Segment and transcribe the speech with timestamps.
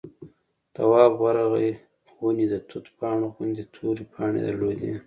[0.73, 1.69] تواب ورغی
[2.21, 4.89] ونې د توت پاڼو غوندې تورې پاڼې درلودې.